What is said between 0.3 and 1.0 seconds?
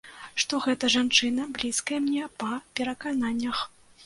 Што гэта